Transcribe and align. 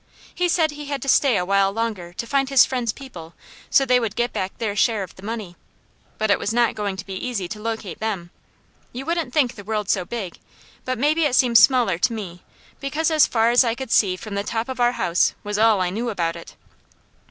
He 0.33 0.49
said 0.49 0.71
he 0.71 0.85
had 0.87 0.99
to 1.03 1.07
stay 1.07 1.37
a 1.37 1.45
while 1.45 1.71
longer 1.71 2.11
to 2.11 2.25
find 2.25 2.49
his 2.49 2.65
friend's 2.65 2.91
people 2.91 3.35
so 3.69 3.85
they 3.85 3.99
would 3.99 4.15
get 4.15 4.33
back 4.33 4.57
their 4.57 4.75
share 4.75 5.03
of 5.03 5.15
the 5.15 5.21
money, 5.21 5.55
but 6.17 6.31
it 6.31 6.39
was 6.39 6.51
not 6.51 6.73
going 6.73 6.95
to 6.95 7.05
be 7.05 7.13
easy 7.13 7.47
to 7.49 7.59
locate 7.61 7.99
them. 7.99 8.31
You 8.93 9.05
wouldn't 9.05 9.31
think 9.31 9.53
the 9.53 9.63
world 9.63 9.89
so 9.91 10.03
big, 10.03 10.39
but 10.85 10.97
maybe 10.97 11.25
it 11.25 11.35
seemed 11.35 11.59
smaller 11.59 11.99
to 11.99 12.13
me 12.13 12.41
because 12.79 13.11
as 13.11 13.27
far 13.27 13.51
as 13.51 13.63
I 13.63 13.75
could 13.75 13.91
see 13.91 14.15
from 14.15 14.33
the 14.33 14.43
top 14.43 14.69
of 14.69 14.79
our 14.79 14.93
house, 14.93 15.35
was 15.43 15.59
all 15.59 15.81
I 15.81 15.91
knew 15.91 16.09
about 16.09 16.35
it. 16.35 16.55